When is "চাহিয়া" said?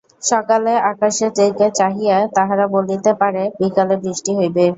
1.79-2.17